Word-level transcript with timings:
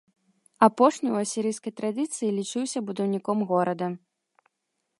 Апошні 0.67 1.05
ў 1.11 1.15
асірыйскай 1.27 1.73
традыцыі 1.81 2.31
лічыўся 2.39 2.79
будаўніком 2.87 3.37
горада. 3.53 3.87